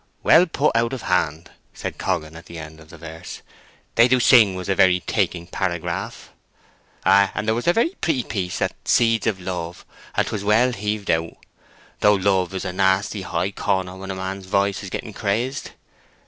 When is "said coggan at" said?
1.75-2.47